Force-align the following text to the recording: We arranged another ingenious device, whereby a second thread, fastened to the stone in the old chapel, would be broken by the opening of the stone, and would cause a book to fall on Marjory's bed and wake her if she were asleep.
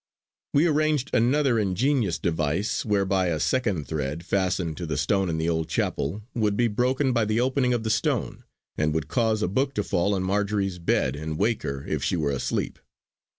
We 0.55 0.65
arranged 0.65 1.11
another 1.13 1.59
ingenious 1.59 2.17
device, 2.17 2.83
whereby 2.83 3.27
a 3.27 3.39
second 3.39 3.85
thread, 3.87 4.25
fastened 4.25 4.75
to 4.77 4.87
the 4.87 4.97
stone 4.97 5.29
in 5.29 5.37
the 5.37 5.47
old 5.47 5.69
chapel, 5.69 6.23
would 6.33 6.57
be 6.57 6.67
broken 6.67 7.13
by 7.13 7.25
the 7.25 7.39
opening 7.39 7.71
of 7.71 7.83
the 7.83 7.91
stone, 7.91 8.43
and 8.75 8.95
would 8.95 9.07
cause 9.07 9.43
a 9.43 9.47
book 9.47 9.75
to 9.75 9.83
fall 9.83 10.15
on 10.15 10.23
Marjory's 10.23 10.79
bed 10.79 11.15
and 11.15 11.37
wake 11.37 11.61
her 11.61 11.85
if 11.85 12.03
she 12.03 12.17
were 12.17 12.31
asleep. 12.31 12.79